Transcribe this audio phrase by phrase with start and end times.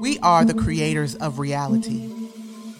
[0.00, 2.10] We are the creators of reality.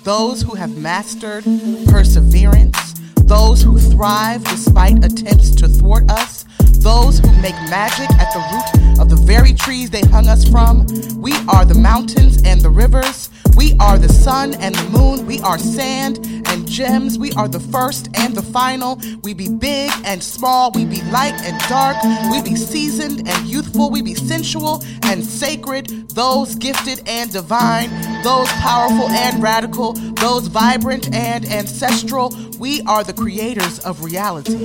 [0.03, 1.45] Those who have mastered
[1.87, 6.45] perseverance, those who thrive despite attempts to thwart us,
[6.79, 10.85] those who make magic at the root of the very trees they hung us from.
[11.21, 13.31] We are the mountains and the rivers.
[13.57, 15.25] We are the sun and the moon.
[15.25, 17.19] We are sand and gems.
[17.19, 18.99] We are the first and the final.
[19.23, 20.73] We be big and small.
[20.73, 21.97] We be light and dark.
[22.31, 23.91] We be seasoned and youthful.
[23.91, 26.09] We be sensual and sacred.
[26.11, 27.91] Those gifted and divine.
[28.23, 29.93] Those powerful and radical.
[29.93, 32.35] Those vibrant and ancestral.
[32.59, 34.57] We are the creators of reality.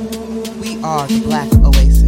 [0.62, 2.01] We are the Black Oasis.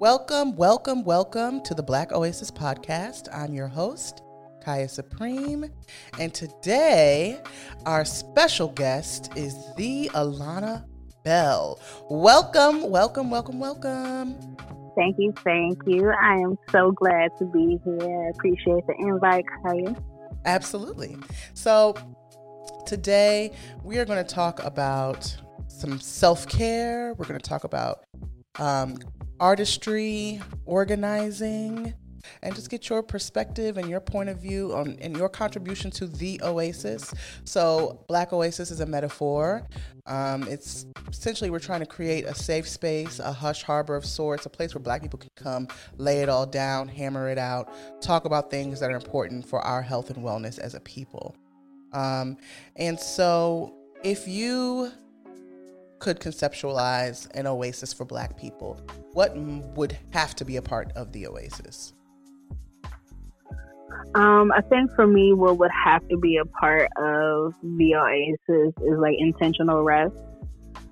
[0.00, 3.26] Welcome, welcome, welcome to the Black Oasis podcast.
[3.34, 4.22] I'm your host,
[4.64, 5.66] Kaya Supreme,
[6.20, 7.40] and today
[7.84, 10.84] our special guest is the Alana
[11.24, 11.80] Bell.
[12.08, 14.56] Welcome, welcome, welcome, welcome.
[14.94, 16.10] Thank you, thank you.
[16.10, 18.30] I am so glad to be here.
[18.36, 19.96] Appreciate the invite, Kaya.
[20.44, 21.16] Absolutely.
[21.54, 21.96] So,
[22.86, 23.50] today
[23.82, 27.14] we are going to talk about some self care.
[27.14, 28.04] We're going to talk about
[28.58, 28.98] um,
[29.40, 31.94] artistry, organizing,
[32.42, 36.06] and just get your perspective and your point of view on and your contribution to
[36.06, 37.12] the oasis.
[37.44, 39.66] So, Black Oasis is a metaphor.
[40.06, 44.46] Um, it's essentially we're trying to create a safe space, a hush harbor of sorts,
[44.46, 48.24] a place where Black people can come, lay it all down, hammer it out, talk
[48.24, 51.36] about things that are important for our health and wellness as a people.
[51.92, 52.36] Um,
[52.76, 54.92] and so, if you
[55.98, 58.80] could conceptualize an oasis for black people,
[59.12, 61.92] what would have to be a part of the oasis?
[64.14, 68.74] Um, I think for me, what would have to be a part of the oasis
[68.82, 70.14] is like intentional rest.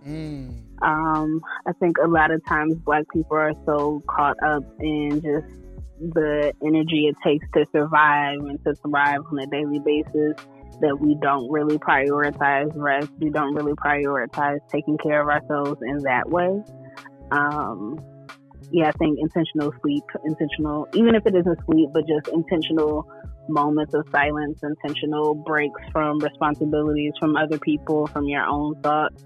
[0.07, 0.63] Mm.
[0.83, 5.47] Um, I think a lot of times black people are so caught up in just
[5.99, 10.37] the energy it takes to survive and to thrive on a daily basis
[10.81, 13.11] that we don't really prioritize rest.
[13.19, 16.63] We don't really prioritize taking care of ourselves in that way.
[17.31, 17.99] Um,
[18.71, 23.09] yeah, I think intentional sleep, intentional, even if it isn't sleep, but just intentional
[23.49, 29.25] moments of silence, intentional breaks from responsibilities from other people, from your own thoughts,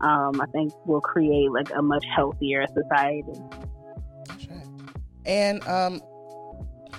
[0.00, 3.40] um, I think will create like a much healthier society.
[5.26, 6.02] And um,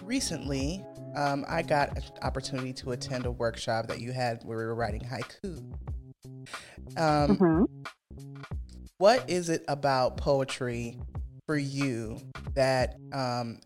[0.04, 0.84] recently,
[1.16, 4.76] um, I got an opportunity to attend a workshop that you had where we were
[4.76, 5.64] writing haiku.
[6.98, 7.64] Um, mm-hmm.
[8.98, 11.00] what is it about poetry
[11.46, 12.20] for you
[12.54, 13.60] that um,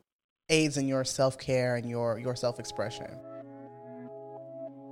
[0.50, 3.08] aids in your self care and your your self expression?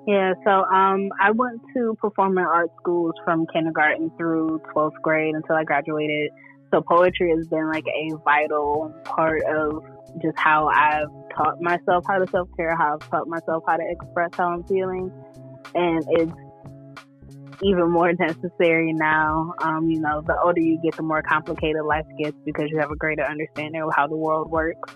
[0.07, 5.57] Yeah, so um, I went to performing art schools from kindergarten through 12th grade until
[5.57, 6.31] I graduated.
[6.73, 9.84] So poetry has been like a vital part of
[10.22, 13.83] just how I've taught myself how to self care, how I've taught myself how to
[13.89, 15.11] express how I'm feeling.
[15.75, 16.31] And it's
[17.61, 19.53] even more necessary now.
[19.61, 22.91] Um, you know, the older you get, the more complicated life gets because you have
[22.91, 24.95] a greater understanding of how the world works.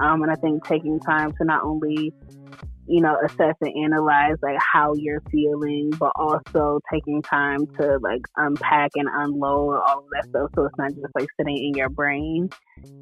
[0.00, 2.12] Um, and I think taking time to not only
[2.92, 8.20] you know, assess and analyze like how you're feeling, but also taking time to like
[8.36, 11.88] unpack and unload all of that stuff so it's not just like sitting in your
[11.88, 12.50] brain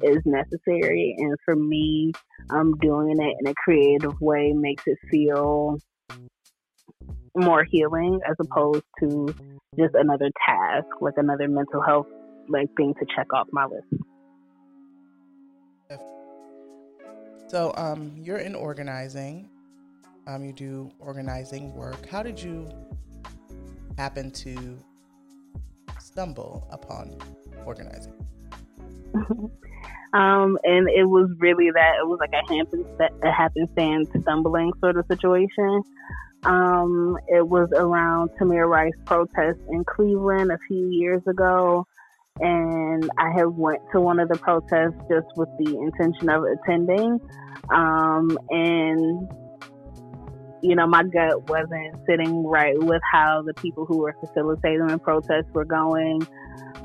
[0.01, 1.13] is necessary.
[1.17, 2.13] And for me,
[2.51, 5.77] um, doing it in a creative way makes it feel
[7.35, 9.27] more healing as opposed to
[9.77, 12.07] just another task, like another mental health
[12.47, 13.87] like thing to check off my list.
[17.49, 19.50] So, um, you're in organizing
[20.31, 22.07] um, you do organizing work.
[22.07, 22.69] How did you
[23.97, 24.77] happen to
[25.99, 27.17] stumble upon
[27.65, 28.13] organizing?
[30.13, 32.87] um, and it was really that it was like a happenstance,
[33.23, 35.83] a happenstance stumbling sort of situation.
[36.43, 41.85] Um, it was around Tamir Rice protest in Cleveland a few years ago,
[42.39, 47.19] and I had went to one of the protests just with the intention of attending.
[47.69, 49.29] Um, and
[50.61, 54.97] you know, my gut wasn't sitting right with how the people who were facilitating the
[54.97, 56.25] protests were going.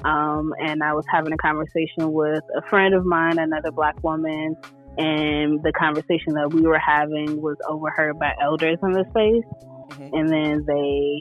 [0.05, 4.56] Um, and I was having a conversation with a friend of mine, another black woman,
[4.99, 9.99] and the conversation that we were having was overheard by elders in the space.
[9.99, 10.14] Mm-hmm.
[10.14, 11.20] And then they,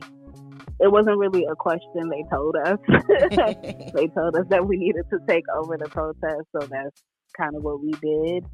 [0.86, 2.80] it wasn't really a question, they told us.
[3.96, 6.48] they told us that we needed to take over the protest.
[6.52, 7.04] So that's
[7.38, 8.46] kind of what we did.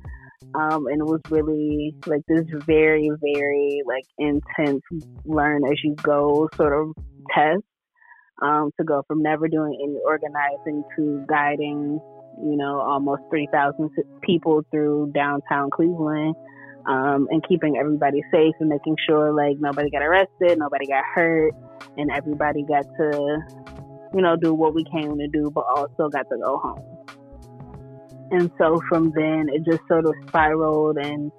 [0.53, 4.81] Um, and it was really like this very, very like intense
[5.25, 6.93] learn as you go sort of
[7.33, 7.63] test
[8.41, 11.99] um, to go from never doing any organizing to guiding,
[12.43, 13.89] you know, almost 3,000
[14.21, 16.35] people through downtown Cleveland
[16.87, 21.53] um, and keeping everybody safe and making sure like nobody got arrested, nobody got hurt,
[21.97, 23.37] and everybody got to,
[24.13, 26.97] you know, do what we came to do, but also got to go home.
[28.31, 31.31] And so from then, it just sort of spiraled and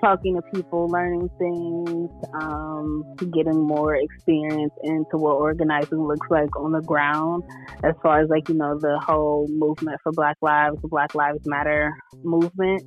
[0.00, 6.72] talking to people, learning things, um, getting more experience into what organizing looks like on
[6.72, 7.44] the ground,
[7.84, 11.46] as far as like, you know, the whole movement for Black Lives, the Black Lives
[11.46, 12.82] Matter movement,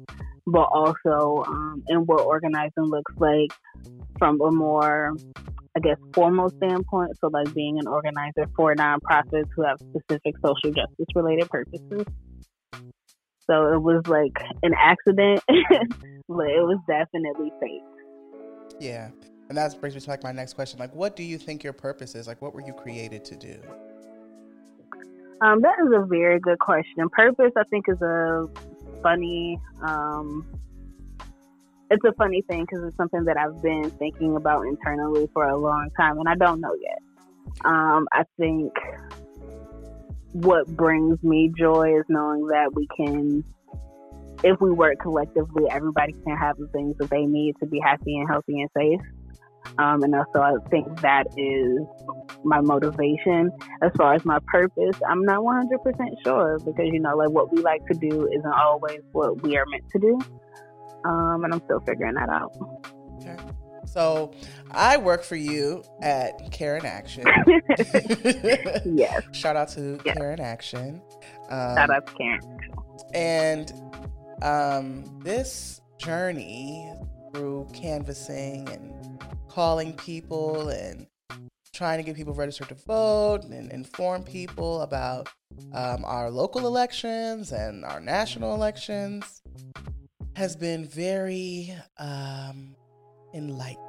[0.47, 3.51] but also um, in what organizing looks like
[4.17, 5.13] from a more
[5.75, 7.17] I guess, formal standpoint.
[7.19, 12.05] So, like being an organizer for nonprofits who have specific social justice related purposes.
[13.45, 17.81] So it was like an accident, but it was definitely fake.
[18.79, 19.09] Yeah.
[19.49, 20.79] And that brings me to like my next question.
[20.79, 22.27] Like, what do you think your purpose is?
[22.27, 23.59] Like, what were you created to do?
[25.41, 27.09] Um, that is a very good question.
[27.09, 28.47] Purpose, I think, is a
[29.01, 29.59] funny.
[29.85, 30.47] Um,
[31.91, 35.57] it's a funny thing because it's something that I've been thinking about internally for a
[35.57, 36.99] long time, and I don't know yet.
[37.65, 38.71] Um, I think
[40.33, 43.43] what brings me joy is knowing that we can,
[44.43, 48.17] if we work collectively, everybody can have the things that they need to be happy
[48.17, 49.01] and healthy and safe.
[49.77, 51.79] Um, and also, I think that is
[52.43, 53.51] my motivation.
[53.81, 55.69] As far as my purpose, I'm not 100%
[56.23, 59.65] sure because, you know, like what we like to do isn't always what we are
[59.67, 60.19] meant to do.
[61.05, 62.53] Um, and I'm still figuring that out.
[63.85, 64.33] So
[64.71, 67.25] I work for you at Care in Action.
[68.85, 69.23] yes.
[69.33, 70.17] Shout out to yes.
[70.17, 71.01] Care in Action.
[71.49, 72.59] Um, Shout out to Action.
[73.13, 73.73] And
[74.41, 76.91] um, this journey
[77.33, 81.07] through canvassing and calling people and
[81.73, 85.29] trying to get people registered to vote and inform people about
[85.73, 89.41] um, our local elections and our national elections
[90.35, 92.75] has been very um,
[93.33, 93.79] enlightened.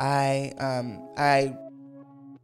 [0.00, 1.54] I um, I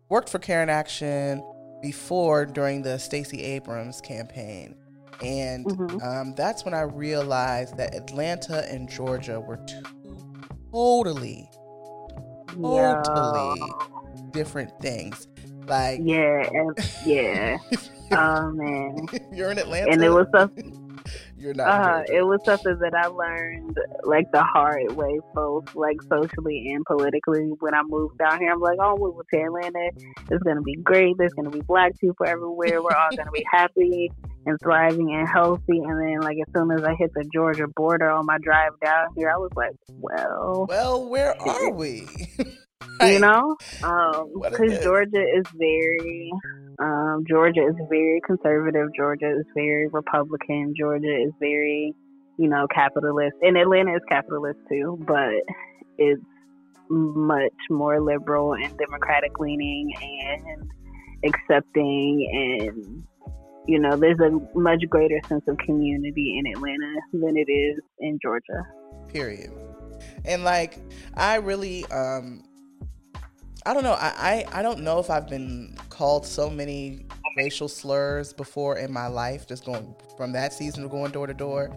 [0.08, 1.42] worked for Care in Action
[1.82, 4.76] before during the Stacey Abrams campaign,
[5.22, 6.00] and mm-hmm.
[6.02, 9.82] um, that's when I realized that Atlanta and Georgia were two
[10.72, 11.50] totally,
[12.48, 14.22] totally yeah.
[14.30, 15.26] different things.
[15.66, 16.48] Like yeah,
[17.04, 17.58] yeah.
[18.12, 20.79] oh man, you're in Atlanta, and it was something
[21.40, 21.68] you're not.
[21.68, 26.84] Uh, it was something that I learned like the hard way, both like socially and
[26.84, 27.50] politically.
[27.60, 29.90] When I moved down here, I'm like, oh, we move to Atlanta.
[30.30, 31.16] It's gonna be great.
[31.18, 32.82] There's gonna be black people everywhere.
[32.82, 34.10] We're all gonna be happy
[34.46, 35.78] and thriving and healthy.
[35.78, 39.08] And then, like as soon as I hit the Georgia border on my drive down
[39.16, 42.06] here, I was like, well, well, where are we?
[43.00, 43.14] right.
[43.14, 46.30] You know, because um, Georgia is very
[46.80, 48.88] um, Georgia is very conservative.
[48.96, 50.74] Georgia is very Republican.
[50.78, 51.94] Georgia is very,
[52.38, 53.36] you know, capitalist.
[53.42, 55.42] And Atlanta is capitalist too, but
[55.98, 56.22] it's
[56.88, 60.70] much more liberal and democratic leaning and
[61.24, 63.04] accepting and
[63.68, 68.18] you know there's a much greater sense of community in atlanta than it is in
[68.20, 68.66] georgia
[69.06, 69.52] period
[70.24, 70.78] and like
[71.14, 72.42] i really um
[73.66, 73.92] I don't know.
[73.92, 78.92] I, I, I don't know if I've been called so many racial slurs before in
[78.92, 81.76] my life, just going from that season of going door to door.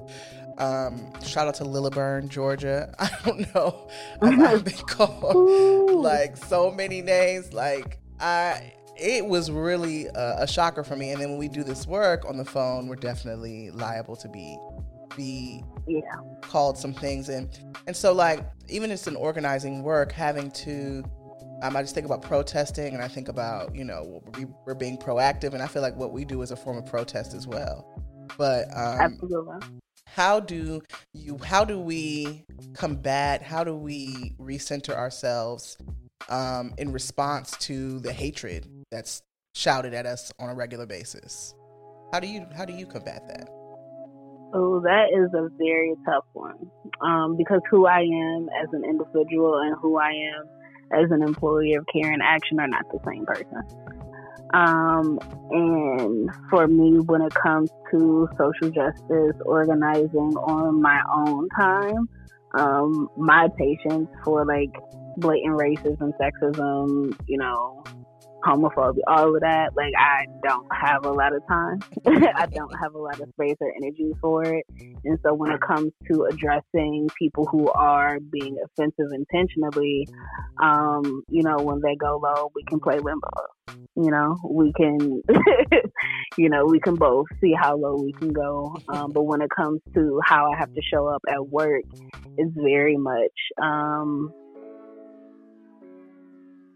[0.58, 2.94] Um, shout out to Lilburn, Georgia.
[3.00, 3.90] I don't know
[4.22, 7.54] I've been called like so many names.
[7.54, 11.12] Like I, it was really a, a shocker for me.
[11.12, 14.58] And then when we do this work on the phone, we're definitely liable to be
[15.16, 16.00] be yeah.
[16.42, 21.04] called some things and and so like even just in organizing work having to
[21.63, 24.22] um, I just think about protesting, and I think about you know
[24.65, 27.34] we're being proactive, and I feel like what we do is a form of protest
[27.34, 27.88] as well.
[28.38, 29.55] But um, absolutely,
[30.05, 30.82] how do
[31.13, 31.38] you?
[31.38, 32.43] How do we
[32.74, 33.41] combat?
[33.41, 35.77] How do we recenter ourselves
[36.27, 39.22] um, in response to the hatred that's
[39.55, 41.55] shouted at us on a regular basis?
[42.12, 42.46] How do you?
[42.58, 43.48] How do you combat that?
[44.53, 46.70] Oh, that is a very tough one.
[47.00, 51.74] Um, because who I am as an individual and who I am as an employee
[51.74, 53.63] of Care in Action are not the same person.
[54.54, 62.08] Um, and for me, when it comes to social justice organizing on my own time,
[62.54, 64.70] um, my patience for like
[65.18, 67.84] blatant racism, sexism, you know,
[68.44, 69.72] homophobia, all of that.
[69.76, 71.80] Like I don't have a lot of time.
[72.06, 74.66] I don't have a lot of space or energy for it.
[75.06, 80.08] And so when it comes to addressing people who are being offensive intentionally,
[80.62, 83.30] um, you know, when they go low, we can play limbo.
[83.96, 85.22] You know, we can,
[86.38, 88.76] you know, we can both see how low we can go.
[88.90, 91.84] Um, but when it comes to how I have to show up at work,
[92.38, 93.32] it's very much,
[93.62, 94.34] um,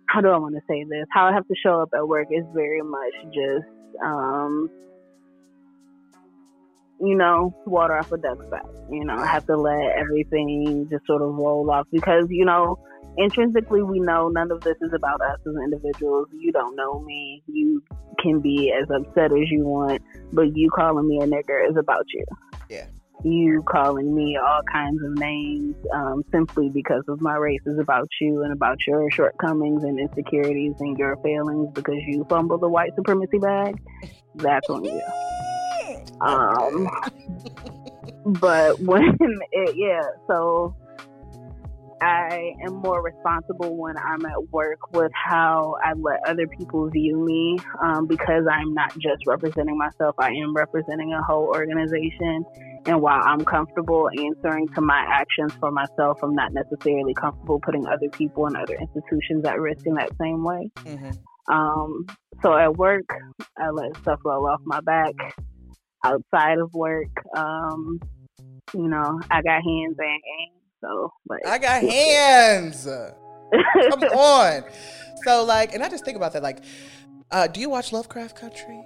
[0.08, 1.06] how do I want to say this?
[1.12, 3.68] How I have to show up at work is very much just,
[4.04, 4.70] um,
[7.00, 8.66] you know, water off a duck's back.
[8.90, 12.80] You know, I have to let everything just sort of roll off because, you know,
[13.18, 16.28] intrinsically we know none of this is about us as individuals.
[16.32, 17.44] You don't know me.
[17.48, 17.84] You
[18.20, 22.06] can be as upset as you want, but you calling me a nigger is about
[22.14, 22.24] you.
[23.24, 28.08] You calling me all kinds of names um, simply because of my race is about
[28.22, 32.94] you and about your shortcomings and insecurities and your failings because you fumble the white
[32.96, 33.76] supremacy bag.
[34.36, 35.02] That's on you.
[36.22, 36.88] Um,
[38.40, 39.18] but when
[39.52, 40.76] it, yeah, so
[42.02, 47.18] I am more responsible when I'm at work with how I let other people view
[47.26, 52.46] me um, because I'm not just representing myself, I am representing a whole organization.
[52.88, 57.86] And while I'm comfortable answering to my actions for myself, I'm not necessarily comfortable putting
[57.86, 60.72] other people and other institutions at risk in that same way.
[60.78, 61.54] Mm-hmm.
[61.54, 62.06] Um,
[62.42, 63.06] so at work,
[63.58, 65.14] I let stuff roll off my back.
[66.06, 68.00] Outside of work, um,
[68.74, 70.22] you know, I got hands and
[70.80, 72.86] so like I got hands.
[72.86, 74.64] Come on.
[75.26, 76.44] So like, and I just think about that.
[76.44, 76.64] Like,
[77.32, 78.86] uh, do you watch Lovecraft Country?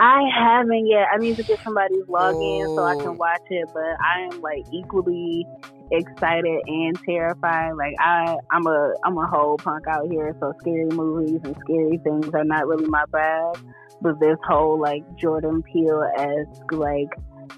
[0.00, 1.06] I haven't yet.
[1.12, 2.76] I need to get somebody's login oh.
[2.76, 3.12] so I can oh.
[3.12, 3.68] watch it.
[3.72, 5.46] But I am like equally
[5.90, 7.72] excited and terrified.
[7.72, 10.36] Like I, I'm a, I'm a whole punk out here.
[10.40, 13.58] So scary movies and scary things are not really my bag.
[14.00, 17.08] But this whole like Jordan Peele esque like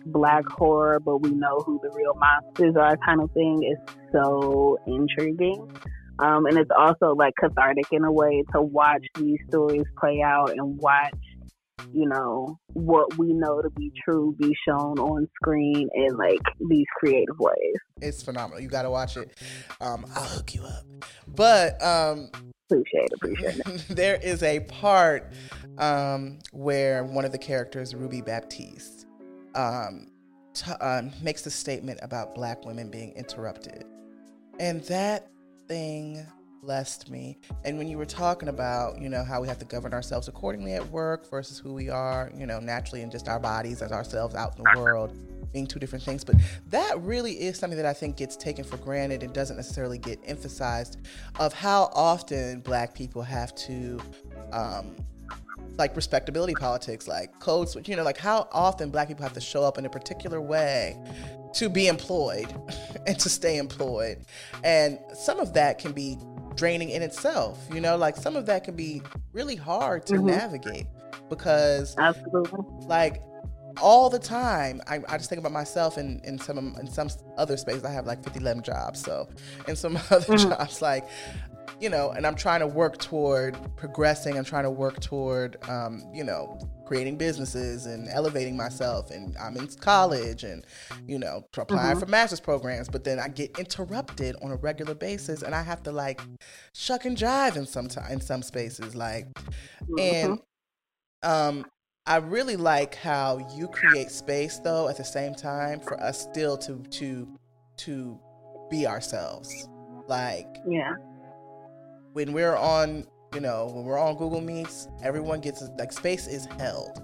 [0.07, 4.79] black horror, but we know who the real monsters are kind of thing is so
[4.87, 5.71] intriguing.
[6.19, 10.51] Um, and it's also like cathartic in a way to watch these stories play out
[10.51, 11.15] and watch,
[11.93, 16.87] you know, what we know to be true be shown on screen in like these
[16.99, 17.75] creative ways.
[18.01, 18.61] It's phenomenal.
[18.61, 19.37] You got to watch it.
[19.81, 20.85] Um, I'll hook you up.
[21.29, 22.31] But um,
[22.71, 23.13] appreciate it.
[23.15, 23.87] Appreciate it.
[23.97, 25.33] there is a part
[25.79, 29.07] um, where one of the characters, Ruby Baptiste,
[29.55, 30.11] um,
[30.55, 33.85] t- um, makes a statement about black women being interrupted.
[34.59, 35.29] And that
[35.69, 36.27] thing
[36.61, 37.39] blessed me.
[37.65, 40.75] And when you were talking about, you know, how we have to govern ourselves accordingly
[40.75, 44.35] at work versus who we are, you know, naturally in just our bodies as ourselves
[44.35, 45.17] out in the world,
[45.53, 46.25] being two different things.
[46.25, 46.37] But
[46.69, 50.21] that really is something that I think gets taken for granted and doesn't necessarily get
[50.25, 50.99] emphasized
[51.39, 54.01] of how often black people have to
[54.53, 54.95] um,
[55.79, 59.65] like respectability politics, like codes, you know, like how often black people have to show
[59.65, 60.97] up in a particular way
[61.55, 62.55] to be employed
[63.07, 64.19] and to stay employed.
[64.63, 66.19] And some of that can be
[66.61, 69.01] draining in itself, you know, like some of that can be
[69.33, 70.27] really hard to mm-hmm.
[70.27, 70.87] navigate
[71.31, 72.61] because Absolutely.
[72.87, 73.23] like
[73.81, 77.57] all the time I, I just think about myself in, in some in some other
[77.57, 79.29] space i have like 50 11 jobs so
[79.69, 80.51] in some other mm-hmm.
[80.51, 81.09] jobs like
[81.81, 84.37] you know, and I'm trying to work toward progressing.
[84.37, 86.59] I'm trying to work toward, um, you know,
[86.91, 89.13] creating businesses and elevating myself.
[89.13, 90.67] And I'm in college and,
[91.07, 92.01] you know, applying mm-hmm.
[92.01, 92.89] for master's programs.
[92.89, 96.21] But then I get interrupted on a regular basis, and I have to like
[96.75, 100.01] shuck and jive in some in some spaces, like, mm-hmm.
[100.01, 100.41] and
[101.23, 101.65] um,
[102.07, 106.57] I really like how you create space though at the same time for us still
[106.59, 107.39] to to
[107.85, 108.19] to
[108.69, 109.69] be ourselves.
[110.09, 110.95] Like, yeah
[112.13, 116.47] when we're on, you know, when we're on Google Meets, everyone gets like space is
[116.59, 117.01] held.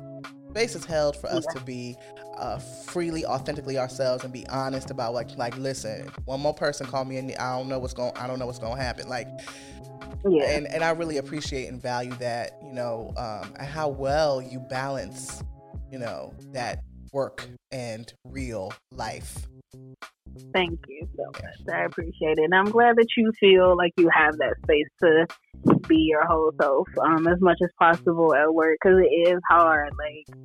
[0.50, 1.60] Space is held for us yeah.
[1.60, 1.96] to be
[2.38, 7.04] uh, freely, authentically ourselves and be honest about like, like, listen, one more person call
[7.04, 9.08] me and I don't know what's going, I don't know what's going to happen.
[9.08, 9.28] Like,
[10.28, 10.44] yeah.
[10.50, 14.58] And and I really appreciate and value that, you know, um, and how well you
[14.58, 15.42] balance,
[15.90, 19.46] you know, that work and real life.
[20.52, 21.74] Thank you so much.
[21.74, 22.44] I appreciate it.
[22.44, 25.26] And I'm glad that you feel like you have that space to
[25.88, 29.92] be your whole self um, as much as possible at work because it is hard.
[29.98, 30.36] Like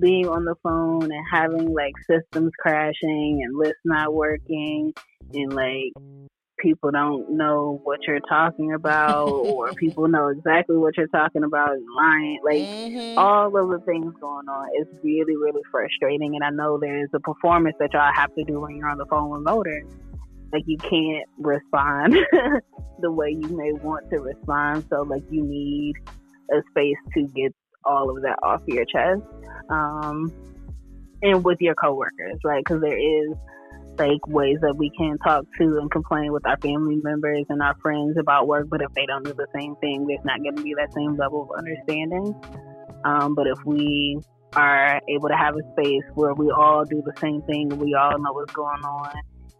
[0.00, 4.92] being on the phone and having like systems crashing and lists not working
[5.32, 5.92] and like
[6.58, 11.72] people don't know what you're talking about or people know exactly what you're talking about
[11.72, 13.18] and lying like mm-hmm.
[13.18, 17.20] all of the things going on is really really frustrating and i know there's a
[17.20, 19.86] performance that y'all have to do when you're on the phone with motors
[20.52, 22.16] like you can't respond
[23.00, 24.86] the way you may want to respond.
[24.90, 25.94] So like you need
[26.50, 29.22] a space to get all of that off your chest.
[29.70, 30.32] Um,
[31.20, 32.64] and with your coworkers, right?
[32.64, 33.36] Because there is
[33.98, 37.74] like ways that we can talk to and complain with our family members and our
[37.82, 40.62] friends about work, but if they don't do the same thing, there's not going to
[40.62, 42.34] be that same level of understanding.
[43.04, 44.20] Um, but if we
[44.54, 48.18] are able to have a space where we all do the same thing, we all
[48.18, 49.12] know what's going on,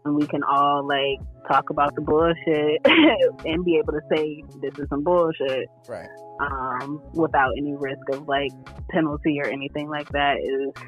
[0.05, 1.19] and we can all like
[1.51, 2.81] talk about the bullshit
[3.45, 6.09] and be able to say this is some bullshit, right?
[6.39, 8.51] Um, without any risk of like
[8.89, 10.83] penalty or anything like that is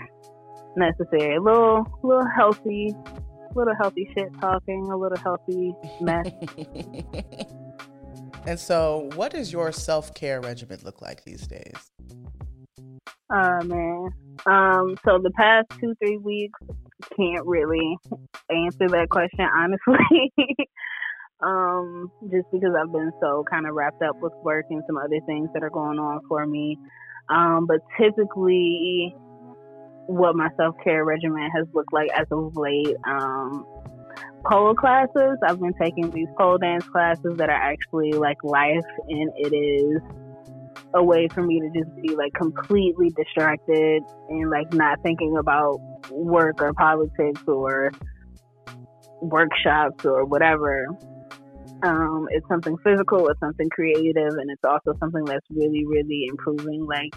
[0.75, 1.35] necessary.
[1.35, 2.95] A little, little healthy,
[3.55, 6.29] little healthy shit talking, a little healthy mess.
[8.45, 11.91] and so, what does your self care regimen look like these days?
[13.33, 14.09] Oh man.
[14.45, 16.59] Um, so the past two, three weeks
[17.17, 17.97] can't really
[18.49, 20.23] answer that question honestly.
[21.41, 25.19] um, just because I've been so kind of wrapped up with work and some other
[25.25, 26.77] things that are going on for me.
[27.29, 29.15] Um, but typically
[30.11, 32.95] what my self care regimen has looked like as of late.
[33.05, 33.65] Um,
[34.49, 35.37] pole classes.
[35.47, 40.01] I've been taking these pole dance classes that are actually like life, and it is
[40.93, 45.79] a way for me to just be like completely distracted and like not thinking about
[46.09, 47.91] work or politics or
[49.21, 50.87] workshops or whatever.
[51.83, 56.85] Um, it's something physical, it's something creative, and it's also something that's really, really improving
[56.85, 57.15] like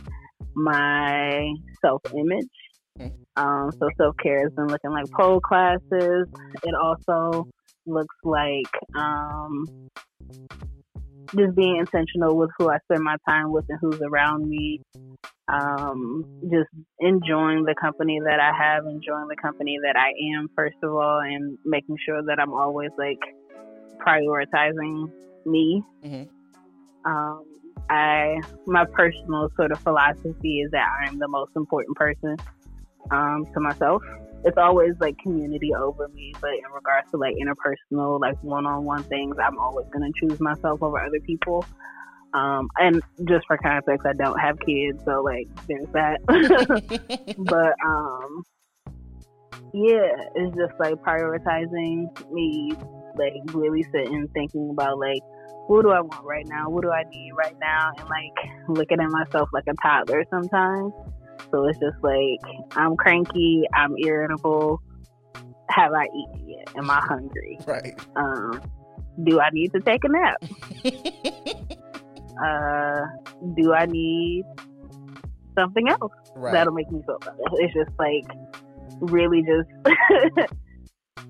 [0.54, 2.48] my self image.
[3.36, 6.28] Um, so self care has been looking like pole classes.
[6.62, 7.48] It also
[7.86, 9.66] looks like um,
[11.36, 14.80] just being intentional with who I spend my time with and who's around me.
[15.46, 16.70] Um, just
[17.00, 21.20] enjoying the company that I have, enjoying the company that I am, first of all,
[21.20, 23.18] and making sure that I'm always like
[23.98, 25.10] prioritizing
[25.44, 25.82] me.
[26.04, 27.10] Mm-hmm.
[27.10, 27.44] Um,
[27.90, 32.36] I my personal sort of philosophy is that I am the most important person
[33.10, 34.02] um, to myself.
[34.44, 39.36] It's always like community over me, but in regards to like interpersonal, like one-on-one things,
[39.42, 41.64] I'm always gonna choose myself over other people.
[42.34, 46.20] Um, and just for context, I don't have kids, so like there's that.
[47.38, 48.42] but um,
[49.72, 52.72] yeah, it's just like prioritizing me,
[53.16, 55.22] like really sitting thinking about like
[55.66, 56.68] what do I want right now?
[56.68, 57.92] What do I need right now?
[57.98, 60.92] And like looking at myself like a toddler sometimes.
[61.50, 62.40] So it's just like
[62.76, 64.80] I'm cranky, I'm irritable.
[65.70, 66.70] Have I eaten yet?
[66.76, 67.58] Am I hungry?
[67.66, 67.98] Right.
[68.16, 68.60] Um,
[69.22, 70.42] do I need to take a nap?
[72.44, 73.00] uh,
[73.56, 74.44] do I need
[75.58, 76.52] something else right.
[76.52, 77.38] that'll make me feel better?
[77.54, 78.26] It's just like
[79.00, 80.48] really just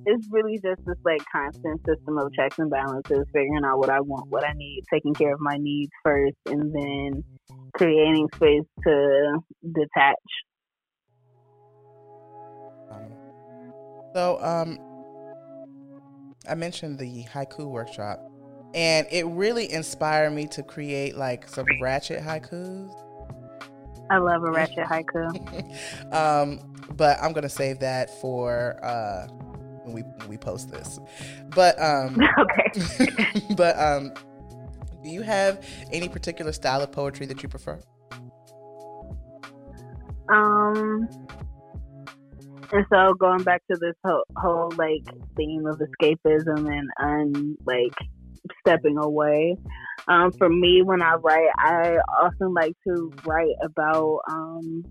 [0.07, 4.01] it's really just this like constant system of checks and balances, figuring out what I
[4.01, 7.25] want, what I need, taking care of my needs first, and then
[7.75, 10.17] creating space to detach.
[14.15, 14.79] So, um,
[16.49, 18.21] I mentioned the haiku workshop,
[18.75, 22.95] and it really inspired me to create like some ratchet haikus.
[24.11, 26.15] I love a ratchet haiku.
[26.15, 26.61] um,
[26.97, 29.27] but I'm gonna save that for uh,
[29.83, 31.01] when we when we post this.
[31.49, 33.43] But um, okay.
[33.57, 34.13] but um,
[35.05, 37.79] do you have any particular style of poetry that you prefer?
[40.29, 41.07] Um,
[42.73, 45.03] and so going back to this whole, whole like
[45.37, 47.95] theme of escapism and un like
[48.67, 49.57] stepping away.
[50.09, 54.85] Um, for me, when I write, I often like to write about um,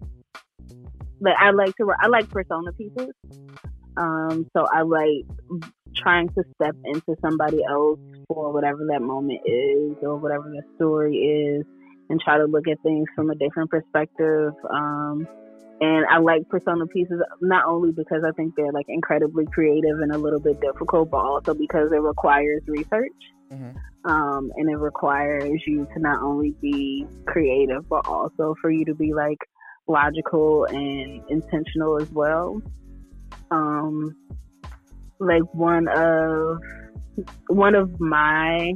[1.20, 3.14] like I like to I like persona pieces.
[3.98, 5.26] Um, so I like
[5.96, 11.16] trying to step into somebody else for whatever that moment is or whatever the story
[11.16, 11.66] is
[12.10, 14.54] and try to look at things from a different perspective.
[14.70, 15.28] Um,
[15.82, 20.12] and I like persona pieces not only because I think they're like incredibly creative and
[20.12, 23.12] a little bit difficult, but also because it requires research.
[23.52, 24.10] Mm-hmm.
[24.10, 28.96] Um, and it requires you to not only be creative, but also for you to
[28.96, 29.40] be like
[29.88, 32.62] logical and intentional as well.
[33.52, 34.16] Um,
[35.20, 36.60] like one of
[37.48, 38.74] one of my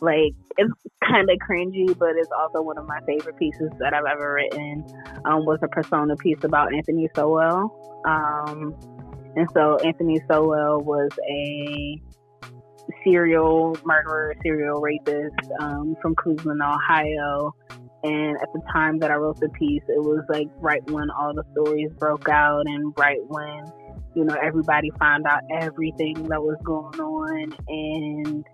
[0.00, 0.72] like it's
[1.04, 4.84] kind of cringy, but it's also one of my favorite pieces that I've ever written.
[5.24, 8.02] Um, was a persona piece about Anthony Sowell.
[8.06, 8.74] Um,
[9.36, 12.00] and so Anthony Sowell was a
[13.04, 17.54] serial murderer, serial rapist um, from Cleveland, Ohio.
[18.02, 21.34] And at the time that I wrote the piece, it was like right when all
[21.34, 23.64] the stories broke out and right when
[24.14, 28.44] you know, everybody found out everything that was going on and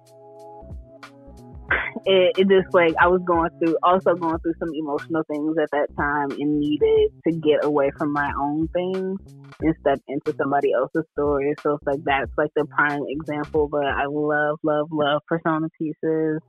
[2.06, 5.70] it, it just like I was going through also going through some emotional things at
[5.72, 9.18] that time and needed to get away from my own things
[9.60, 11.54] and step into somebody else's story.
[11.62, 13.68] So it's like that's like the prime example.
[13.68, 16.40] But I love, love, love persona pieces.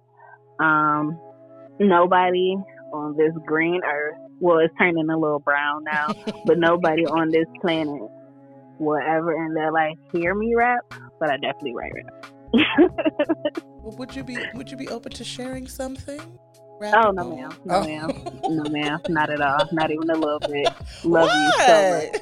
[0.60, 1.20] Um,
[1.80, 2.56] nobody
[2.94, 6.08] on this green earth, well, it's turning a little brown now,
[6.46, 8.02] but nobody on this planet
[8.80, 10.82] will ever in their life hear me rap,
[11.20, 12.26] but I definitely write rap.
[13.82, 16.40] well, would you be would you be open to sharing something?
[16.84, 17.86] oh no, ma'am, no, oh.
[17.86, 18.12] ma'am,
[18.50, 20.68] no, ma'am, not at all, not even a little bit.
[21.04, 21.34] Love what?
[21.36, 22.22] you so much.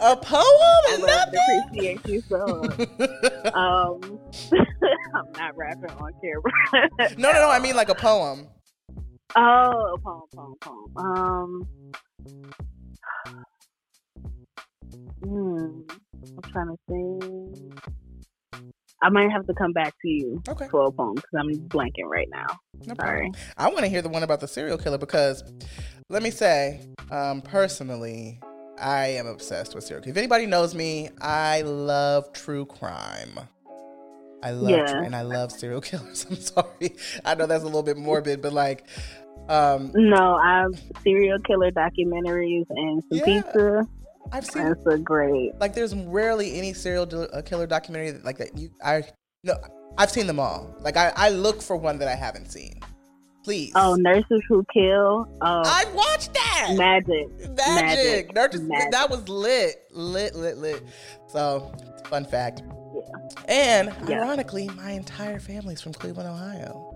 [0.00, 0.42] a poem?
[0.42, 1.28] I love
[1.68, 2.80] appreciate you so much.
[3.54, 4.18] um,
[5.14, 6.88] I'm not rapping on camera.
[7.18, 7.50] no, no, no.
[7.50, 8.48] I mean like a poem.
[9.36, 10.96] Oh, a poem, poem, poem.
[10.96, 11.68] Um.
[15.22, 15.80] Hmm.
[16.22, 17.82] I'm trying to think.
[19.02, 20.68] I might have to come back to you okay.
[20.68, 22.46] for a poem because I'm blanking right now.
[22.86, 23.32] No Sorry.
[23.58, 25.42] I want to hear the one about the serial killer because
[26.08, 28.40] let me say, um, personally,
[28.78, 30.16] I am obsessed with serial killers.
[30.16, 33.40] If anybody knows me, I love true crime.
[34.42, 35.02] I love yeah.
[35.02, 36.24] and I love serial killers.
[36.30, 36.96] I'm sorry.
[37.24, 38.84] I know that's a little bit morbid, but like
[39.48, 43.24] um No, I'm serial killer documentaries and some yeah.
[43.24, 43.88] pizza
[44.30, 45.52] I've seen that's a great.
[45.58, 48.56] Like, there's rarely any serial uh, killer documentary like that.
[48.56, 49.04] You, I
[49.42, 49.54] no,
[49.98, 50.74] I've seen them all.
[50.80, 52.80] Like, I, I look for one that I haven't seen.
[53.44, 53.72] Please.
[53.74, 55.26] Oh, Nurses Who Kill.
[55.42, 56.74] Oh, I watched that.
[56.76, 57.28] Magic.
[57.56, 57.56] Magic.
[57.56, 58.34] Magic.
[58.34, 58.90] Nurses, Magic.
[58.92, 60.82] That was lit, lit, lit, lit.
[61.26, 61.74] So,
[62.06, 62.62] fun fact.
[62.64, 63.42] Yeah.
[63.48, 64.20] And yeah.
[64.20, 66.88] ironically, my entire family's from Cleveland, Ohio.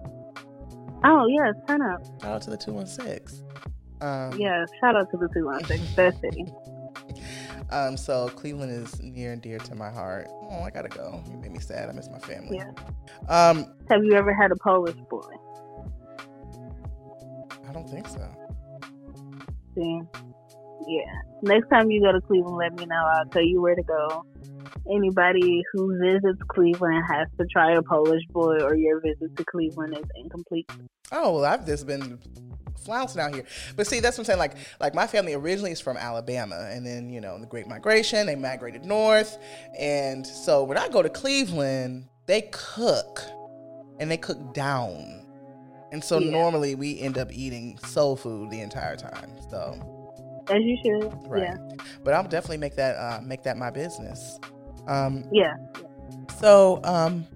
[1.04, 2.00] Oh yes, turn up.
[2.22, 3.42] Shout out to the two one six.
[4.00, 5.80] Um, yeah, shout out to the two one six.
[5.94, 6.44] Best city.
[7.70, 10.28] Um, so Cleveland is near and dear to my heart.
[10.50, 11.22] Oh, I gotta go.
[11.30, 11.88] You made me sad.
[11.88, 12.58] I miss my family.
[12.58, 12.70] Yeah.
[13.28, 15.22] Um, Have you ever had a Polish boy?
[17.68, 18.28] I don't think so.
[19.74, 20.00] See,
[20.86, 21.02] yeah.
[21.42, 23.04] Next time you go to Cleveland, let me know.
[23.14, 24.24] I'll tell you where to go.
[24.88, 29.98] Anybody who visits Cleveland has to try a Polish boy, or your visit to Cleveland
[29.98, 30.70] is incomplete.
[31.10, 32.20] Oh well, I've just been
[32.84, 33.44] flouncing out here.
[33.76, 34.38] But see, that's what I'm saying.
[34.38, 38.26] Like, like my family originally is from Alabama, and then you know the Great Migration,
[38.26, 39.38] they migrated north,
[39.78, 43.20] and so when I go to Cleveland, they cook,
[43.98, 45.26] and they cook down,
[45.92, 46.30] and so yeah.
[46.30, 49.30] normally we end up eating soul food the entire time.
[49.50, 49.92] So.
[50.48, 51.42] As you should, right.
[51.42, 51.56] yeah.
[52.04, 54.38] But I'll definitely make that uh, make that my business.
[54.86, 55.54] Um, yeah.
[56.38, 57.26] So, um,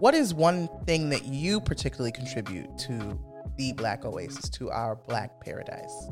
[0.00, 3.18] what is one thing that you particularly contribute to
[3.60, 6.08] the Black Oasis, to our Black Paradise?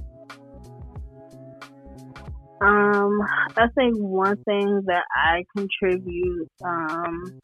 [2.61, 3.21] Um,
[3.57, 7.41] I think one thing that I contribute um,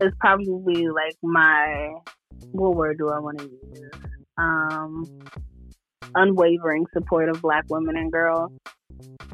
[0.00, 1.94] is probably like my
[2.52, 3.90] what word do I want to use?
[4.38, 5.04] Um,
[6.14, 8.52] unwavering support of Black women and girls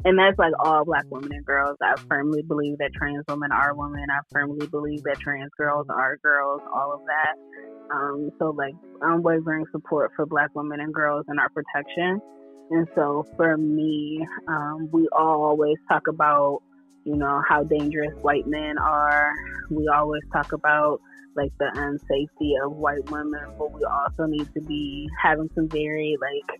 [0.05, 1.77] and that's like all black women and girls.
[1.81, 4.05] I firmly believe that trans women are women.
[4.09, 7.93] I firmly believe that trans girls are girls, all of that.
[7.93, 12.21] Um, so like unwavering support for black women and girls and our protection.
[12.69, 16.61] And so for me, um, we always talk about,
[17.05, 19.31] you know, how dangerous white men are.
[19.69, 21.01] We always talk about
[21.35, 26.17] like the unsafety of white women, but we also need to be having some very
[26.19, 26.59] like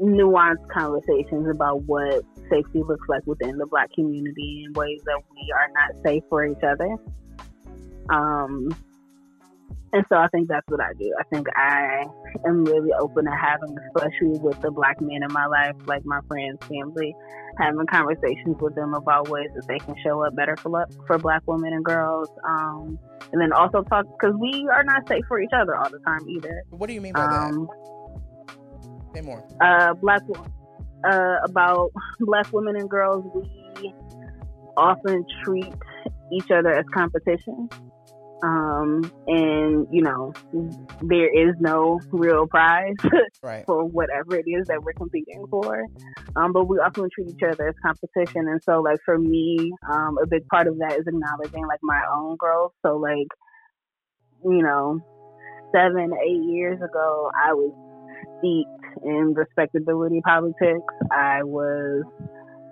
[0.00, 5.52] nuanced conversations about what safety looks like within the black community in ways that we
[5.52, 6.96] are not safe for each other.
[8.10, 8.68] Um,
[9.94, 11.12] and so I think that's what I do.
[11.18, 12.06] I think I
[12.46, 16.20] am really open to having, especially with the black men in my life, like my
[16.28, 17.14] friends, family,
[17.58, 21.42] having conversations with them about ways that they can show up better for for black
[21.46, 22.28] women and girls.
[22.48, 22.98] Um,
[23.32, 26.26] and then also talk because we are not safe for each other all the time
[26.26, 26.62] either.
[26.70, 27.92] What do you mean by um, that?
[29.14, 29.44] Say more.
[29.60, 30.22] Uh, black
[31.04, 33.24] uh, about black women and girls.
[33.34, 33.94] We
[34.76, 35.72] often treat
[36.32, 37.68] each other as competition.
[38.42, 40.32] Um, and you know,
[41.02, 42.96] there is no real prize
[43.42, 43.64] right.
[43.66, 45.86] for whatever it is that we're competing for.
[46.34, 48.48] Um, but we often treat each other as competition.
[48.48, 52.00] And so, like for me, um, a big part of that is acknowledging like my
[52.12, 52.72] own growth.
[52.84, 53.28] So, like,
[54.44, 54.98] you know,
[55.72, 57.72] seven, eight years ago, I was
[58.42, 60.94] in respectability politics.
[61.10, 62.04] I was,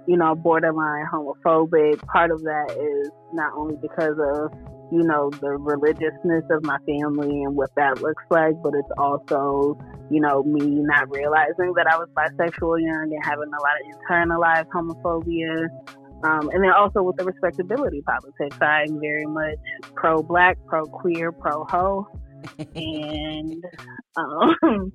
[0.07, 2.01] you know, borderline homophobic.
[2.07, 4.53] Part of that is not only because of
[4.91, 9.79] you know, the religiousness of my family and what that looks like, but it's also,
[10.11, 13.87] you know, me not realizing that I was bisexual young and having a lot of
[13.97, 15.69] internalized homophobia.
[16.23, 19.57] Um, and then also with the respectability politics, I'm very much
[19.95, 22.09] pro black, pro queer, pro ho.
[22.75, 23.65] and
[24.17, 24.93] um,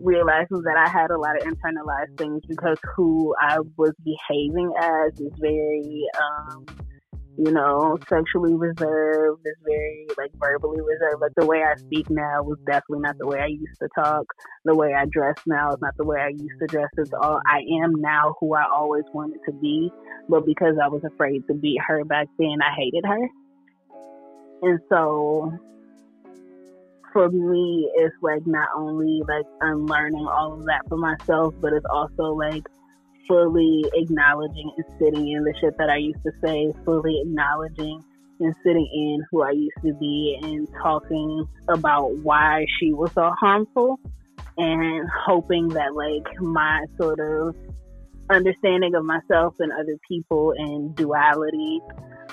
[0.00, 5.18] realizing that I had a lot of internalized things because who I was behaving as
[5.20, 6.66] is very um,
[7.36, 11.20] you know, sexually reserved, is very like verbally reserved.
[11.20, 14.24] Like the way I speak now was definitely not the way I used to talk.
[14.64, 16.88] The way I dress now is not the way I used to dress.
[16.96, 19.90] It's all I am now who I always wanted to be.
[20.28, 23.28] But because I was afraid to beat her back then, I hated her.
[24.62, 25.52] And so
[27.14, 31.86] for me, it's like not only like unlearning all of that for myself, but it's
[31.88, 32.66] also like
[33.28, 38.02] fully acknowledging and sitting in the shit that I used to say, fully acknowledging
[38.40, 43.30] and sitting in who I used to be and talking about why she was so
[43.38, 44.00] harmful
[44.58, 47.54] and hoping that like my sort of
[48.28, 51.80] understanding of myself and other people and duality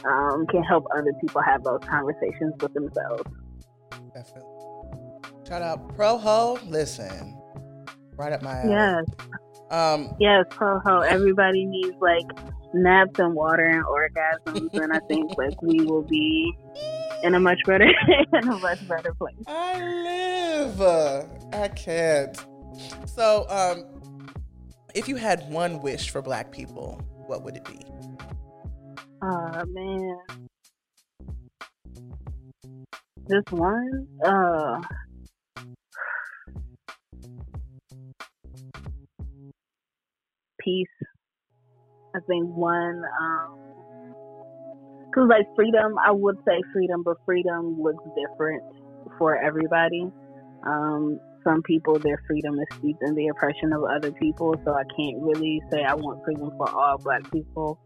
[0.05, 3.29] um, can help other people have those conversations with themselves.
[4.15, 4.60] Definitely.
[5.51, 6.57] Shout out Pro Ho.
[6.65, 7.37] Listen,
[8.15, 8.69] right up my alley.
[8.69, 9.05] Yes.
[9.69, 10.99] Um, yes, ho ho.
[10.99, 12.25] Everybody needs like
[12.73, 16.55] naps and water and orgasms, and I think like we will be
[17.23, 17.83] in a much better
[18.33, 19.35] in a much better place.
[19.45, 21.27] I live.
[21.51, 22.45] I can't.
[23.05, 24.31] So, um,
[24.95, 27.81] if you had one wish for Black people, what would it be?
[29.21, 30.17] Oh man,
[33.27, 34.07] this one.
[34.23, 34.79] Uh,
[40.63, 40.87] peace.
[42.15, 43.01] I think one,
[45.05, 48.63] because um, like freedom, I would say freedom, but freedom looks different
[49.17, 50.11] for everybody.
[50.65, 54.83] Um, some people, their freedom is steeped in the oppression of other people, so I
[54.95, 57.79] can't really say I want freedom for all black people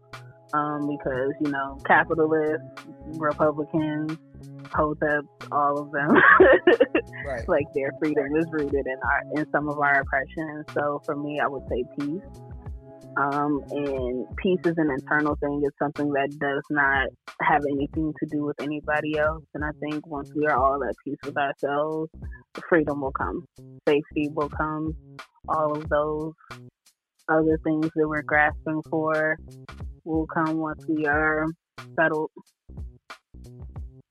[0.52, 2.66] um, because, you know, capitalists,
[3.14, 4.18] Republicans,
[4.64, 6.10] hoteps, all of them,
[7.26, 7.48] right.
[7.48, 10.64] like their freedom is rooted in our in some of our oppression.
[10.72, 12.22] So for me, I would say peace.
[13.16, 15.62] Um, and peace is an internal thing.
[15.64, 17.08] It's something that does not
[17.40, 19.44] have anything to do with anybody else.
[19.54, 22.10] And I think once we are all at peace with ourselves,
[22.68, 23.46] freedom will come,
[23.88, 24.94] safety will come,
[25.48, 26.32] all of those
[27.28, 29.38] other things that we're grasping for
[30.04, 31.46] will come once we are
[31.98, 32.30] settled.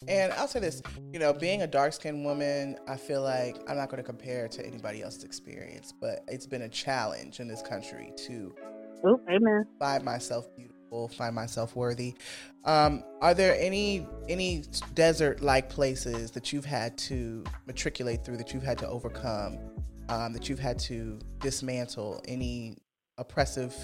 [0.07, 3.77] And I'll say this, you know, being a dark skinned woman, I feel like I'm
[3.77, 7.63] not going to compare to anybody else's experience, but it's been a challenge in this
[7.63, 8.53] country to
[9.05, 9.65] Ooh, amen.
[9.79, 12.15] Find myself beautiful, find myself worthy.
[12.63, 18.53] Um, are there any any desert like places that you've had to matriculate through, that
[18.53, 19.59] you've had to overcome,
[20.09, 22.21] um, that you've had to dismantle?
[22.27, 22.77] Any
[23.17, 23.75] oppressive,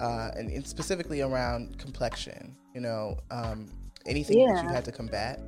[0.00, 2.56] uh, and, and, specifically around complexion?
[2.74, 3.68] You know, um,
[4.06, 4.54] anything yeah.
[4.54, 5.40] that you had to combat?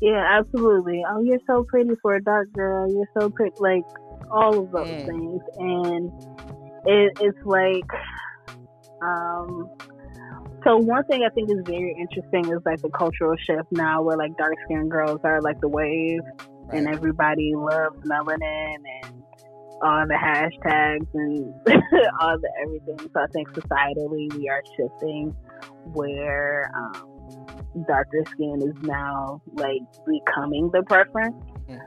[0.00, 1.02] Yeah, absolutely.
[1.08, 2.90] Oh, you're so pretty for a dark girl.
[2.92, 3.84] You're so pretty, like
[4.30, 5.06] all of those mm.
[5.06, 6.12] things, and
[6.86, 7.90] it, it's like
[9.02, 9.68] um
[10.64, 14.16] so one thing I think is very interesting is like the cultural shift now where
[14.16, 16.78] like dark skinned girls are like the wave right.
[16.78, 19.22] and everybody loves melanin and
[19.82, 21.54] all the hashtags and
[22.20, 22.98] all the everything.
[22.98, 25.36] So I think societally we are shifting
[25.92, 31.36] where um, darker skin is now like becoming the preference.
[31.68, 31.80] Mm.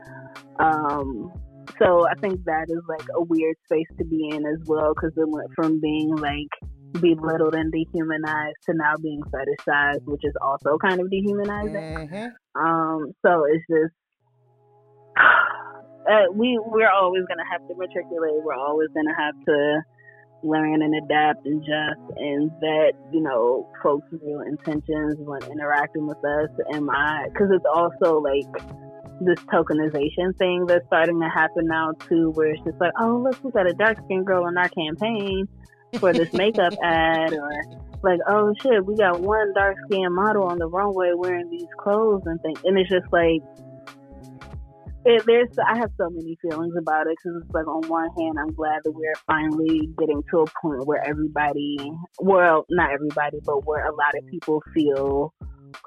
[0.60, 1.32] Um,
[1.78, 5.12] so I think that is like a weird space to be in as well because
[5.16, 6.48] it went from being like
[7.00, 12.08] belittled and dehumanized to now being fetishized, which is also kind of dehumanizing.
[12.08, 12.60] Mm-hmm.
[12.60, 13.94] Um, so it's just
[16.10, 18.42] uh, we we're always gonna have to matriculate.
[18.42, 19.80] We're always gonna have to
[20.42, 26.24] learn and adapt and just and vet you know folks' real intentions when interacting with
[26.24, 26.50] us.
[26.72, 27.26] Am I?
[27.32, 28.48] Because it's also like
[29.20, 33.42] this tokenization thing that's starting to happen now too, where it's just like, oh, look,
[33.44, 35.46] we got a dark skinned girl in our campaign
[35.98, 37.50] for this makeup ad, or
[38.02, 42.22] like, oh shit, we got one dark skinned model on the runway wearing these clothes
[42.26, 43.40] and things, and it's just like.
[45.02, 48.36] It, there's, I have so many feelings about it because it's like on one hand,
[48.38, 51.78] I'm glad that we're finally getting to a point where everybody,
[52.18, 55.32] well, not everybody, but where a lot of people feel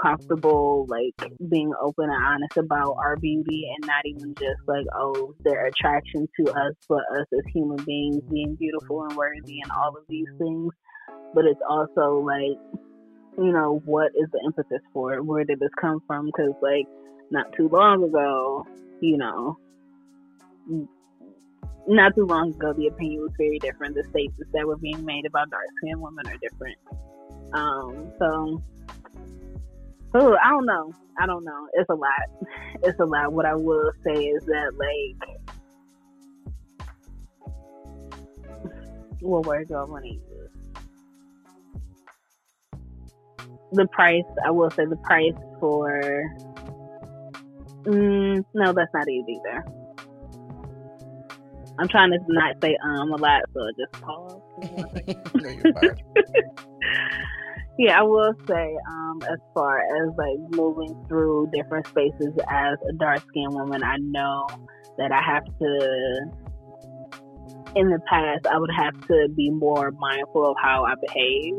[0.02, 5.34] comfortable like being open and honest about our beauty and not even just like oh
[5.44, 9.90] their attraction to us but us as human beings being beautiful and worthy and all
[9.90, 10.72] of these things
[11.34, 12.58] but it's also like
[13.38, 15.26] you know, what is the emphasis for it?
[15.26, 16.26] Where did this come from?
[16.26, 16.86] Because, like,
[17.32, 18.66] not too long ago,
[19.02, 19.58] you know,
[21.88, 23.96] not too long ago, the opinion was very different.
[23.96, 26.78] The statements that were being made about dark skinned women are different.
[27.54, 28.64] Um, so,
[30.14, 30.92] oh, I don't know.
[31.20, 31.68] I don't know.
[31.74, 32.12] It's a lot.
[32.86, 33.32] It's a lot.
[33.32, 35.16] What I will say is that, like,
[39.22, 40.50] what word do I want to use?
[43.72, 46.02] The price, I will say the price for.
[47.84, 49.64] Mm, no, that's not it either.
[51.80, 54.42] I'm trying to not say um a lot, so just pause.
[57.78, 62.94] yeah, I will say, um, as far as like moving through different spaces as a
[62.94, 64.48] dark skinned woman, I know
[64.98, 66.32] that I have to
[67.76, 71.56] in the past, I would have to be more mindful of how I behave.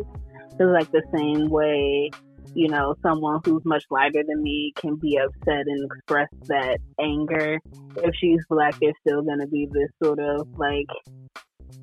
[0.50, 2.10] It's like the same way,
[2.54, 7.58] you know, someone who's much lighter than me can be upset and express that anger.
[7.96, 10.86] If she's black, there's still going to be this sort of like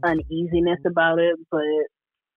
[0.04, 1.62] uneasiness about it, but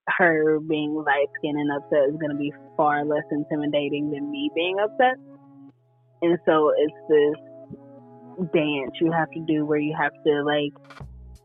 [0.09, 4.51] her being light skinned and upset is going to be far less intimidating than me
[4.55, 5.17] being upset.
[6.23, 7.35] And so it's this
[8.53, 10.73] dance you have to do where you have to like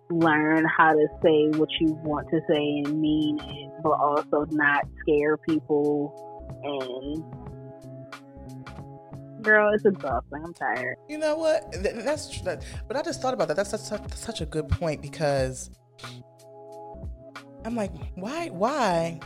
[0.09, 4.87] learn how to say what you want to say and mean it, but also not
[5.01, 6.13] scare people.
[6.63, 7.23] And
[9.43, 10.43] girl, it's exhausting.
[10.43, 10.95] I'm tired.
[11.07, 11.71] You know what?
[11.81, 13.57] That's that, but I just thought about that.
[13.57, 15.69] That's such, such a good point because
[17.65, 19.19] I'm like, why, why,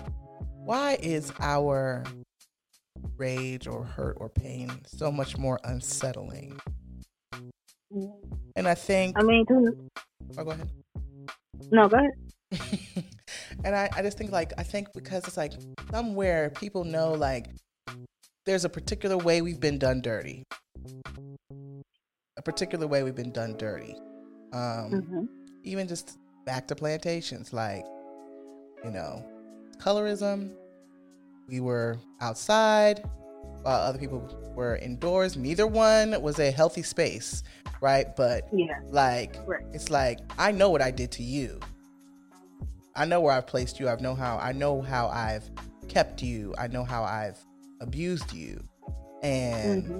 [0.65, 2.04] why is our
[3.17, 6.60] rage or hurt or pain so much more unsettling?
[8.56, 9.17] And I think.
[9.17, 9.46] I mean,
[10.38, 10.72] Oh, go ahead.
[11.72, 12.12] No, go ahead.
[13.63, 15.54] and I, I just think like I think because it's like
[15.91, 17.48] somewhere people know like
[18.46, 20.43] there's a particular way we've been done dirty.
[22.38, 23.96] A particular way we've been done dirty.
[24.54, 25.24] Um, mm-hmm.
[25.63, 27.86] even just back to plantations, like,
[28.84, 29.24] you know,
[29.78, 30.52] colorism.
[31.48, 33.04] We were outside
[33.63, 35.36] while other people were indoors.
[35.36, 37.43] Neither one was a healthy space
[37.84, 38.15] right?
[38.15, 39.65] But yeah, like right.
[39.74, 41.60] it's like I know what I did to you.
[42.96, 43.89] I know where I've placed you.
[43.89, 45.43] I know how I know how I've
[45.89, 46.56] kept you.
[46.58, 47.38] I know how I've
[47.82, 48.63] abused you.
[49.22, 50.00] And mm-hmm.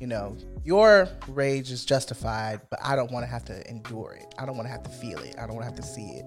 [0.00, 4.34] you know, your rage is justified, but I don't want to have to endure it.
[4.38, 5.36] I don't want to have to feel it.
[5.38, 6.24] I don't want to have to see it.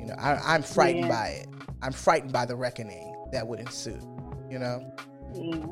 [0.00, 1.10] You know, I, am frightened yeah.
[1.10, 1.48] by it.
[1.82, 4.00] I'm frightened by the reckoning that would ensue.
[4.50, 4.92] You know.
[5.34, 5.66] Yeah.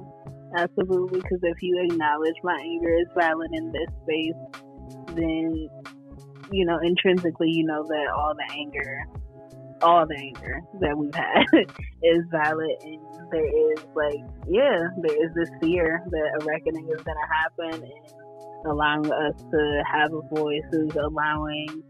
[0.57, 5.69] Absolutely, because if you acknowledge my anger is violent in this space, then
[6.51, 9.05] you know intrinsically you know that all the anger,
[9.83, 11.45] all the anger that we've had
[12.03, 17.03] is valid, and there is like yeah, there is this fear that a reckoning is
[17.03, 18.28] going to happen, and
[18.67, 21.83] allowing us to have a voice who's allowing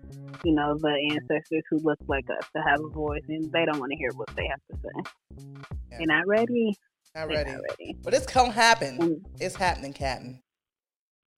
[0.45, 3.79] you know the ancestors who look like us to have a voice, and they don't
[3.79, 5.47] want to hear what they have to say.
[5.91, 5.99] Yeah.
[5.99, 6.77] You're not ready.
[7.15, 7.51] Not ready.
[7.51, 7.97] not ready.
[8.03, 8.99] But it's gonna happen.
[8.99, 9.21] Mm.
[9.41, 10.41] It's happening, Captain.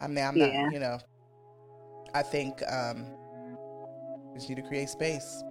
[0.00, 0.64] I mean, I'm yeah.
[0.64, 0.72] not.
[0.72, 0.98] You know,
[2.14, 3.06] I think um,
[4.34, 5.42] just need to create space.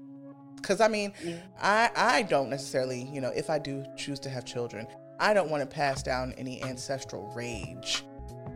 [0.56, 1.38] Because I mean, yeah.
[1.62, 4.88] I I don't necessarily, you know, if I do choose to have children,
[5.20, 8.04] I don't want to pass down any ancestral rage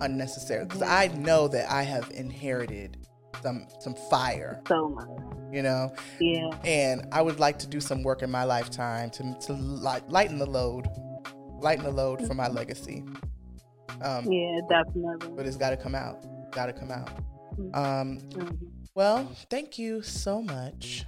[0.04, 0.68] unnecessarily.
[0.68, 3.08] Because I know that I have inherited
[3.42, 4.62] some some fire.
[4.68, 5.08] So much.
[5.52, 5.94] You know.
[6.20, 6.50] Yeah.
[6.64, 10.46] And I would like to do some work in my lifetime to to lighten the
[10.46, 10.88] load
[11.64, 13.04] lighten the load for my legacy.
[14.02, 15.30] Um, yeah, definitely.
[15.36, 16.24] But it's got to come out.
[16.52, 17.10] Got to come out.
[17.58, 17.76] Mm-hmm.
[17.76, 18.66] Um, mm-hmm.
[18.94, 21.06] Well, thank you so much.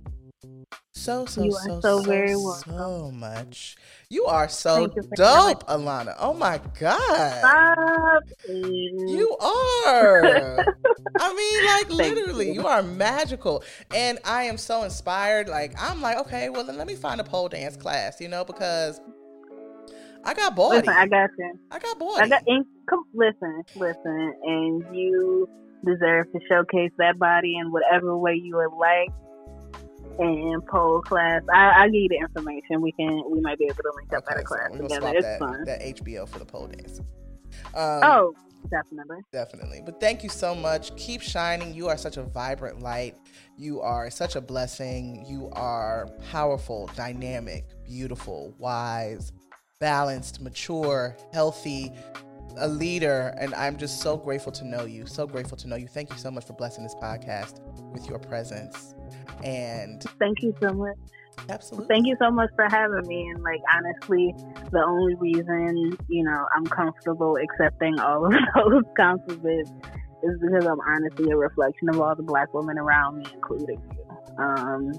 [0.95, 2.73] So so so so, very welcome.
[2.73, 3.75] so much.
[4.10, 6.15] You are so you dope, Alana.
[6.17, 7.39] Oh my god.
[7.39, 8.23] Stop.
[8.47, 10.58] You are.
[11.19, 12.62] I mean, like literally, you.
[12.62, 12.67] you.
[12.67, 13.62] are magical,
[13.93, 15.49] and I am so inspired.
[15.49, 18.45] Like I'm like, okay, well then let me find a pole dance class, you know,
[18.45, 19.01] because
[20.23, 20.77] I got boy.
[20.77, 21.60] Listen, I got you.
[21.71, 22.15] I got boy.
[22.15, 22.43] I got.
[22.47, 25.47] And, come, listen, listen, and you
[25.86, 29.10] deserve to showcase that body in whatever way you would like.
[30.17, 32.82] And pole class, I, will give you the information.
[32.82, 35.12] We can, we might be able to link up okay, at a class so together.
[35.13, 35.63] It's that, fun.
[35.65, 36.99] That HBO for the pole dance.
[37.73, 38.34] Um, oh,
[38.69, 39.17] definitely.
[39.32, 39.82] Definitely.
[39.86, 40.95] But thank you so much.
[40.95, 41.73] Keep shining.
[41.73, 43.15] You are such a vibrant light.
[43.58, 45.25] You are such a blessing.
[45.28, 49.34] You are powerful, dynamic, beautiful, wise,
[49.80, 51.91] balanced, mature, healthy,
[52.57, 53.36] a leader.
[53.38, 55.05] And I'm just so grateful to know you.
[55.05, 55.88] So grateful to know you.
[55.88, 57.59] Thank you so much for blessing this podcast
[57.91, 58.95] with your presence.
[59.43, 60.97] And thank you so much.
[61.49, 61.88] Absolutely.
[61.88, 63.28] Thank you so much for having me.
[63.30, 64.34] And like honestly,
[64.72, 69.72] the only reason you know I'm comfortable accepting all of those compliments
[70.24, 74.43] is because I'm honestly a reflection of all the Black women around me, including you.
[74.43, 74.91] Um,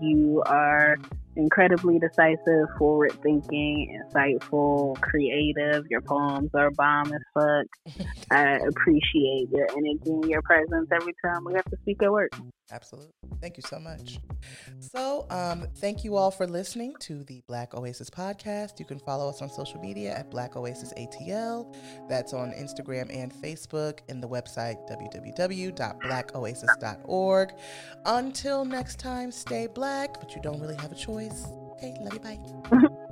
[0.00, 0.96] you are
[1.36, 5.86] incredibly decisive, forward thinking, insightful, creative.
[5.88, 8.06] Your poems are bomb as fuck.
[8.30, 12.32] I appreciate your energy and your presence every time we have to speak at work.
[12.72, 13.12] Absolutely.
[13.40, 14.18] Thank you so much.
[14.78, 18.78] So, um, thank you all for listening to the Black Oasis podcast.
[18.78, 21.76] You can follow us on social media at Black Oasis ATL.
[22.08, 27.52] That's on Instagram and Facebook, and the website www.blackoasis.org.
[28.06, 31.21] Until next time, stay black, but you don't really have a choice.
[31.72, 32.20] Okay, love you.
[32.20, 32.38] Bye.